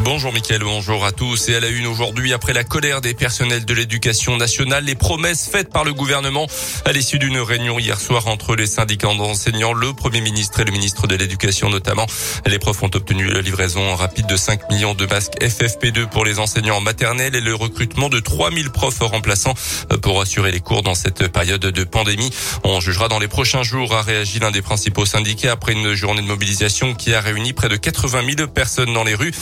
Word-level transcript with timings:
Bonjour 0.00 0.32
Mickaël, 0.32 0.62
bonjour 0.62 1.04
à 1.04 1.10
tous. 1.10 1.48
Et 1.48 1.56
à 1.56 1.60
la 1.60 1.68
une 1.68 1.86
aujourd'hui, 1.86 2.32
après 2.32 2.52
la 2.52 2.62
colère 2.62 3.00
des 3.00 3.14
personnels 3.14 3.64
de 3.64 3.74
l'éducation 3.74 4.36
nationale, 4.36 4.84
les 4.84 4.94
promesses 4.94 5.48
faites 5.50 5.70
par 5.70 5.84
le 5.84 5.92
gouvernement 5.92 6.46
à 6.84 6.92
l'issue 6.92 7.18
d'une 7.18 7.38
réunion 7.38 7.80
hier 7.80 8.00
soir 8.00 8.28
entre 8.28 8.54
les 8.54 8.68
syndicats 8.68 9.08
d'enseignants, 9.08 9.72
le 9.72 9.92
Premier 9.92 10.20
ministre 10.20 10.60
et 10.60 10.64
le 10.64 10.70
ministre 10.70 11.08
de 11.08 11.16
l'Éducation 11.16 11.68
notamment. 11.68 12.06
Les 12.46 12.60
profs 12.60 12.82
ont 12.84 12.90
obtenu 12.94 13.24
la 13.24 13.40
livraison 13.40 13.94
rapide 13.96 14.26
de 14.26 14.36
5 14.36 14.70
millions 14.70 14.94
de 14.94 15.04
masques 15.04 15.36
FFP2 15.40 16.06
pour 16.06 16.24
les 16.24 16.38
enseignants 16.38 16.80
maternels 16.80 17.34
et 17.34 17.40
le 17.40 17.54
recrutement 17.54 18.08
de 18.08 18.20
3000 18.20 18.70
profs 18.70 19.00
remplaçants 19.00 19.54
pour 20.00 20.20
assurer 20.20 20.52
les 20.52 20.60
cours 20.60 20.82
dans 20.82 20.94
cette 20.94 21.26
période 21.28 21.60
de 21.60 21.84
pandémie. 21.84 22.30
On 22.62 22.80
jugera 22.80 23.08
dans 23.08 23.18
les 23.18 23.28
prochains 23.28 23.64
jours, 23.64 23.94
a 23.94 24.02
réagi 24.02 24.38
l'un 24.38 24.52
des 24.52 24.62
principaux 24.62 25.06
syndicats 25.06 25.52
après 25.52 25.72
une 25.72 25.94
journée 25.94 26.22
de 26.22 26.26
mobilisation 26.26 26.94
qui 26.94 27.14
a 27.14 27.20
réuni 27.20 27.52
près 27.52 27.68
de 27.68 27.76
80 27.76 28.22
000 28.36 28.48
personnes 28.48 28.92
dans 28.94 29.04
les 29.04 29.16
rues. 29.16 29.32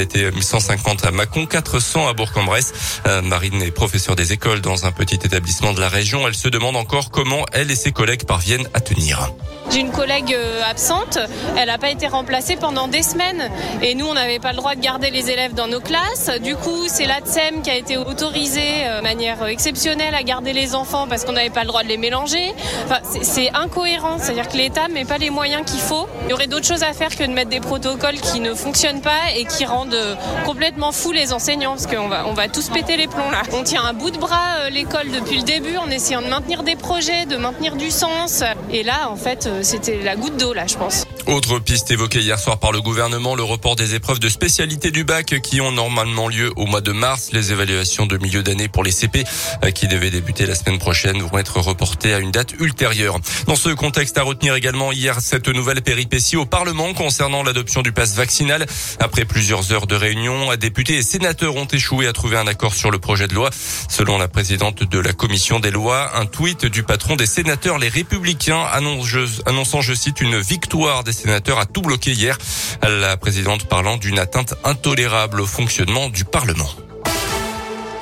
Été 0.00 0.30
1150 0.30 1.04
à 1.04 1.10
Mâcon, 1.10 1.46
400 1.46 2.08
à 2.08 2.12
Bourg-en-Bresse. 2.12 2.72
Euh, 3.06 3.22
Marine 3.22 3.62
est 3.62 3.70
professeure 3.70 4.16
des 4.16 4.32
écoles 4.32 4.60
dans 4.60 4.86
un 4.86 4.92
petit 4.92 5.16
établissement 5.16 5.72
de 5.72 5.80
la 5.80 5.88
région. 5.88 6.26
Elle 6.26 6.34
se 6.34 6.48
demande 6.48 6.76
encore 6.76 7.10
comment 7.10 7.46
elle 7.52 7.70
et 7.70 7.76
ses 7.76 7.92
collègues 7.92 8.24
parviennent 8.24 8.68
à 8.74 8.80
tenir. 8.80 9.32
J'ai 9.70 9.80
une 9.80 9.92
collègue 9.92 10.34
euh, 10.34 10.62
absente, 10.68 11.18
elle 11.56 11.68
n'a 11.68 11.78
pas 11.78 11.90
été 11.90 12.08
remplacée 12.08 12.56
pendant 12.56 12.88
des 12.88 13.04
semaines 13.04 13.50
et 13.82 13.94
nous 13.94 14.04
on 14.04 14.14
n'avait 14.14 14.40
pas 14.40 14.50
le 14.50 14.56
droit 14.56 14.74
de 14.74 14.80
garder 14.80 15.10
les 15.10 15.30
élèves 15.30 15.54
dans 15.54 15.68
nos 15.68 15.78
classes. 15.78 16.28
Du 16.42 16.56
coup 16.56 16.88
c'est 16.88 17.06
l'ATSEM 17.06 17.62
qui 17.62 17.70
a 17.70 17.76
été 17.76 17.96
autorisée 17.96 18.84
euh, 18.84 18.98
de 18.98 19.02
manière 19.04 19.46
exceptionnelle 19.46 20.16
à 20.16 20.24
garder 20.24 20.52
les 20.52 20.74
enfants 20.74 21.06
parce 21.08 21.24
qu'on 21.24 21.32
n'avait 21.32 21.50
pas 21.50 21.60
le 21.60 21.68
droit 21.68 21.84
de 21.84 21.88
les 21.88 21.98
mélanger. 21.98 22.52
Enfin, 22.84 22.98
c'est 23.22 23.54
incohérent, 23.54 24.18
c'est-à-dire 24.18 24.48
que 24.48 24.56
l'État 24.56 24.88
met 24.88 25.04
pas 25.04 25.18
les 25.18 25.30
moyens 25.30 25.64
qu'il 25.64 25.80
faut. 25.80 26.08
Il 26.24 26.30
y 26.30 26.32
aurait 26.32 26.48
d'autres 26.48 26.66
choses 26.66 26.82
à 26.82 26.92
faire 26.92 27.14
que 27.14 27.22
de 27.22 27.32
mettre 27.32 27.50
des 27.50 27.60
protocoles 27.60 28.20
qui 28.20 28.40
ne 28.40 28.54
fonctionnent 28.54 29.02
pas 29.02 29.30
et 29.36 29.44
qui 29.44 29.66
rendent 29.66 29.89
euh, 29.94 30.14
complètement 30.44 30.92
fous 30.92 31.12
les 31.12 31.32
enseignants 31.32 31.72
parce 31.72 31.86
qu'on 31.86 32.08
va, 32.08 32.26
on 32.26 32.32
va 32.32 32.48
tous 32.48 32.68
péter 32.68 32.96
les 32.96 33.06
plombs 33.06 33.30
là. 33.30 33.42
On 33.52 33.62
tient 33.62 33.84
un 33.84 33.92
bout 33.92 34.10
de 34.10 34.18
bras 34.18 34.70
l'école 34.70 35.10
depuis 35.10 35.38
le 35.38 35.44
début 35.44 35.76
en 35.76 35.90
essayant 35.90 36.22
de 36.22 36.28
maintenir 36.28 36.62
des 36.62 36.76
projets, 36.76 37.26
de 37.26 37.36
maintenir 37.36 37.76
du 37.76 37.90
sens. 37.90 38.42
Et 38.70 38.82
là 38.82 39.10
en 39.10 39.16
fait 39.16 39.48
c'était 39.62 40.02
la 40.02 40.16
goutte 40.16 40.36
d'eau 40.36 40.52
là, 40.52 40.66
je 40.66 40.76
pense. 40.76 41.06
Autre 41.30 41.60
piste 41.60 41.92
évoquée 41.92 42.18
hier 42.18 42.40
soir 42.40 42.58
par 42.58 42.72
le 42.72 42.80
gouvernement, 42.80 43.36
le 43.36 43.44
report 43.44 43.76
des 43.76 43.94
épreuves 43.94 44.18
de 44.18 44.28
spécialité 44.28 44.90
du 44.90 45.04
bac 45.04 45.40
qui 45.44 45.60
ont 45.60 45.70
normalement 45.70 46.26
lieu 46.26 46.52
au 46.56 46.66
mois 46.66 46.80
de 46.80 46.90
mars. 46.90 47.30
Les 47.32 47.52
évaluations 47.52 48.06
de 48.06 48.18
milieu 48.18 48.42
d'année 48.42 48.66
pour 48.66 48.82
les 48.82 48.90
CP 48.90 49.22
euh, 49.62 49.70
qui 49.70 49.86
devaient 49.86 50.10
débuter 50.10 50.44
la 50.44 50.56
semaine 50.56 50.80
prochaine 50.80 51.22
vont 51.22 51.38
être 51.38 51.60
reportées 51.60 52.14
à 52.14 52.18
une 52.18 52.32
date 52.32 52.54
ultérieure. 52.58 53.20
Dans 53.46 53.54
ce 53.54 53.68
contexte, 53.68 54.18
à 54.18 54.24
retenir 54.24 54.56
également 54.56 54.90
hier 54.90 55.20
cette 55.20 55.46
nouvelle 55.46 55.82
péripétie 55.82 56.36
au 56.36 56.46
Parlement 56.46 56.94
concernant 56.94 57.44
l'adoption 57.44 57.82
du 57.82 57.92
pass 57.92 58.16
vaccinal. 58.16 58.66
Après 58.98 59.24
plusieurs 59.24 59.72
heures 59.72 59.86
de 59.86 59.94
réunion, 59.94 60.56
députés 60.56 60.96
et 60.96 61.02
sénateurs 61.04 61.54
ont 61.54 61.66
échoué 61.66 62.08
à 62.08 62.12
trouver 62.12 62.38
un 62.38 62.48
accord 62.48 62.74
sur 62.74 62.90
le 62.90 62.98
projet 62.98 63.28
de 63.28 63.34
loi. 63.34 63.50
Selon 63.88 64.18
la 64.18 64.26
présidente 64.26 64.82
de 64.82 64.98
la 64.98 65.12
commission 65.12 65.60
des 65.60 65.70
lois, 65.70 66.10
un 66.16 66.26
tweet 66.26 66.66
du 66.66 66.82
patron 66.82 67.14
des 67.14 67.26
sénateurs, 67.26 67.78
les 67.78 67.88
républicains, 67.88 68.64
annonçant, 68.64 69.80
je 69.80 69.94
cite, 69.94 70.20
une 70.20 70.40
victoire 70.40 71.04
des 71.04 71.19
sénateurs 71.20 71.58
a 71.58 71.66
tout 71.66 71.82
bloqué 71.82 72.12
hier. 72.12 72.38
La 72.82 73.16
présidente 73.16 73.66
parlant 73.66 73.96
d'une 73.96 74.18
atteinte 74.18 74.54
intolérable 74.64 75.40
au 75.40 75.46
fonctionnement 75.46 76.08
du 76.08 76.24
Parlement. 76.24 76.70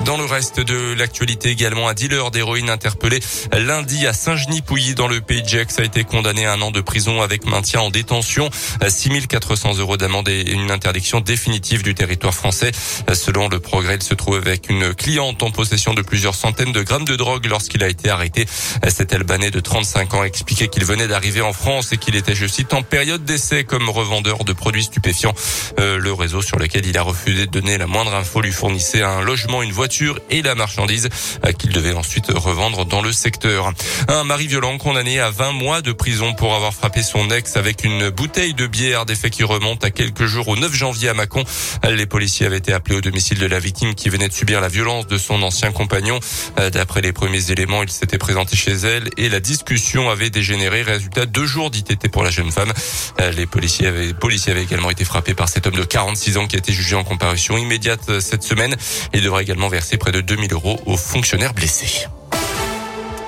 Dans 0.09 0.17
le 0.17 0.25
reste 0.25 0.61
de 0.61 0.95
l'actualité 0.95 1.51
également, 1.51 1.87
un 1.87 1.93
dealer 1.93 2.31
d'héroïne 2.31 2.71
interpellé 2.71 3.21
lundi 3.53 4.07
à 4.07 4.15
Saint-Genis-Pouilly 4.15 4.95
dans 4.95 5.07
le 5.07 5.21
pays 5.21 5.43
de 5.43 5.49
Gex 5.49 5.79
a 5.79 5.85
été 5.85 6.03
condamné 6.03 6.47
à 6.47 6.55
un 6.55 6.63
an 6.63 6.71
de 6.71 6.81
prison 6.81 7.21
avec 7.21 7.45
maintien 7.45 7.83
en 7.83 7.91
détention, 7.91 8.49
6400 8.81 9.77
euros 9.77 9.99
d'amende 9.99 10.31
et 10.31 10.51
une 10.51 10.71
interdiction 10.71 11.21
définitive 11.21 11.83
du 11.83 11.95
territoire 11.95 12.33
français. 12.33 12.73
Selon 13.13 13.51
le 13.51 13.61
progrès, 13.61 13.97
il 13.97 14.03
se 14.03 14.15
trouve 14.15 14.37
avec 14.37 14.71
une 14.71 14.95
cliente 14.95 15.43
en 15.43 15.51
possession 15.51 15.93
de 15.93 16.01
plusieurs 16.01 16.35
centaines 16.35 16.73
de 16.73 16.83
grammes 16.83 17.05
de 17.05 17.17
drogue 17.17 17.45
lorsqu'il 17.45 17.85
a 17.85 17.89
été 17.89 18.09
arrêté. 18.09 18.47
Cet 18.89 19.13
Albanais 19.13 19.51
de 19.51 19.61
35 19.61 20.15
ans 20.15 20.25
expliquait 20.25 20.69
qu'il 20.69 20.87
venait 20.87 21.09
d'arriver 21.09 21.43
en 21.43 21.53
France 21.53 21.93
et 21.93 21.99
qu'il 21.99 22.17
était, 22.17 22.35
je 22.35 22.47
cite, 22.47 22.73
en 22.73 22.81
période 22.81 23.27
d'essai 23.27 23.65
comme 23.65 23.91
revendeur 23.91 24.45
de 24.45 24.55
produits 24.55 24.85
stupéfiants. 24.85 25.35
Euh, 25.79 25.99
le 25.99 26.15
réseau 26.15 26.41
sur 26.41 26.59
lequel 26.59 26.87
il 26.87 26.97
a 26.97 27.03
refusé 27.03 27.45
de 27.45 27.51
donner 27.51 27.77
la 27.77 27.87
moindre 27.87 28.15
info 28.15 28.41
lui 28.41 28.53
fournissait 28.53 29.03
un 29.03 29.21
logement, 29.21 29.63
une 29.63 29.73
voiture 29.73 29.98
et 30.31 30.43
la 30.43 30.55
marchandise 30.55 31.09
euh, 31.45 31.53
qu'il 31.53 31.73
devait 31.73 31.95
ensuite 31.95 32.27
revendre 32.29 32.85
dans 32.85 33.03
le 33.03 33.13
secteur. 33.13 33.73
Un 34.09 34.25
mari 34.25 34.47
violent 34.47 34.79
condamné 34.79 35.21
à 35.21 35.31
20 35.31 35.53
mois 35.53 35.83
de 35.83 35.93
prison 35.93 36.35
pour 36.35 36.55
avoir 36.55 36.73
frappé 36.73 37.03
son 37.03 37.31
ex 37.31 37.57
avec 37.57 37.85
une 37.85 38.11
bouteille 38.11 38.55
de 38.55 38.67
bière, 38.67 39.07
des 39.07 39.15
faits 39.15 39.33
qui 39.33 39.45
remontent 39.45 39.87
à 39.87 39.91
quelques 39.91 40.27
jours 40.27 40.49
au 40.49 40.57
9 40.57 40.75
janvier 40.75 41.09
à 41.09 41.15
Mâcon. 41.15 41.45
Les 41.89 42.07
policiers 42.07 42.47
avaient 42.47 42.59
été 42.59 42.73
appelés 42.73 42.97
au 42.97 43.01
domicile 43.01 43.39
de 43.39 43.47
la 43.47 43.59
victime 43.59 43.95
qui 43.95 44.09
venait 44.09 44.29
de 44.29 44.33
subir 44.33 44.61
la 44.61 44.69
violence 44.69 45.07
de 45.07 45.19
son 45.19 45.43
ancien 45.43 45.73
compagnon. 45.73 46.21
Euh, 46.59 46.71
d'après 46.71 47.01
les 47.01 47.13
premiers 47.13 47.51
éléments, 47.51 47.83
il 47.83 47.91
s'était 47.91 48.19
présenté 48.19 48.57
chez 48.57 48.73
elle 48.73 49.11
et 49.17 49.29
la 49.29 49.41
discussion 49.41 50.11
avait 50.11 50.31
dégénéré. 50.31 50.83
Résultat, 50.83 51.27
deux 51.27 51.47
jours 51.47 51.71
d'ITT 51.71 52.09
pour 52.09 52.23
la 52.23 52.31
jeune 52.31 52.53
femme. 52.53 52.73
Euh, 53.21 53.33
les 53.33 53.47
policiers 53.47 53.89
avaient, 53.89 54.15
policiers 54.15 54.53
avaient 54.53 54.63
également 54.63 54.91
été 54.91 55.05
frappés 55.05 55.35
par 55.35 55.49
cet 55.49 55.67
homme 55.67 55.77
de 55.77 55.85
46 55.85 56.37
ans 56.37 56.47
qui 56.47 56.57
a 56.57 56.59
été 56.59 56.73
jugé 56.73 56.95
en 56.95 57.05
comparution 57.05 57.59
immédiate 57.59 58.21
cette 58.21 58.43
semaine 58.43 58.77
et 59.13 59.21
devrait 59.21 59.43
également 59.43 59.69
verser 59.69 59.88
près 59.97 60.13
de 60.13 60.21
2000 60.21 60.53
euros 60.53 60.79
aux 60.87 60.97
fonctionnaires 60.97 61.55
blessés. 61.55 62.07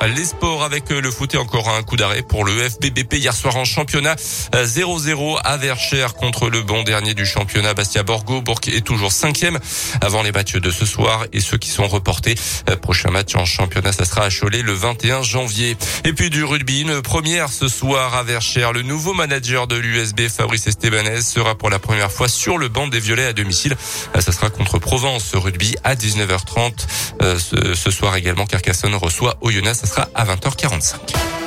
Les 0.07 0.25
sports 0.25 0.65
avec 0.65 0.91
euh, 0.91 1.01
le 1.03 1.11
foot 1.11 1.35
et 1.35 1.37
encore 1.37 1.69
un 1.69 1.83
coup 1.83 1.97
d'arrêt 1.97 2.23
pour 2.23 2.47
le 2.47 2.53
FBBP 2.53 3.15
hier 3.15 3.35
soir 3.35 3.57
en 3.57 3.67
championnat 3.67 4.15
0-0 4.15 5.35
euh, 5.37 5.39
à 5.45 5.59
Verchères 5.59 6.15
contre 6.15 6.49
le 6.49 6.63
bon 6.63 6.83
dernier 6.83 7.13
du 7.13 7.27
championnat 7.27 7.75
Bastia 7.75 8.03
Borgo. 8.03 8.41
Bourg 8.41 8.61
est 8.67 8.81
toujours 8.81 9.13
cinquième 9.13 9.59
avant 10.01 10.23
les 10.23 10.33
matchs 10.33 10.55
de 10.55 10.71
ce 10.71 10.87
soir 10.87 11.27
et 11.35 11.41
ceux 11.41 11.59
qui 11.59 11.69
sont 11.69 11.87
reportés. 11.87 12.35
Euh, 12.71 12.77
prochain 12.77 13.11
match 13.11 13.35
en 13.35 13.45
championnat, 13.45 13.93
ça 13.93 14.07
sera 14.07 14.23
à 14.23 14.31
Cholet 14.31 14.63
le 14.63 14.73
21 14.73 15.23
janvier. 15.23 15.77
Et 16.05 16.15
puis 16.15 16.31
du 16.31 16.45
rugby, 16.45 16.81
une 16.81 17.03
première 17.03 17.51
ce 17.51 17.69
soir 17.69 18.15
à 18.15 18.23
Verchères. 18.23 18.73
Le 18.73 18.81
nouveau 18.81 19.13
manager 19.13 19.67
de 19.67 19.77
l'USB, 19.77 20.29
Fabrice 20.29 20.67
Estebanez, 20.67 21.21
sera 21.21 21.57
pour 21.57 21.69
la 21.69 21.79
première 21.79 22.11
fois 22.11 22.29
sur 22.29 22.57
le 22.57 22.69
banc 22.69 22.89
des 22.89 23.01
Violets 23.01 23.27
à 23.27 23.33
domicile. 23.35 23.77
Ça 24.19 24.33
sera 24.33 24.49
contre 24.49 24.79
Provence 24.79 25.35
rugby 25.35 25.77
à 25.85 25.95
19h30. 25.95 27.75
Ce 27.75 27.91
soir 27.91 28.17
également, 28.17 28.47
Carcassonne 28.47 28.95
reçoit 28.95 29.37
Oyonnax 29.43 29.90
sera 29.91 30.09
à 30.15 30.25
20h45. 30.25 31.40